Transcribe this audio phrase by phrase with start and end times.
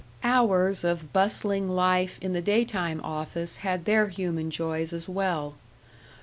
[0.23, 5.53] Hours of bustling life in the daytime office had their human joys as well.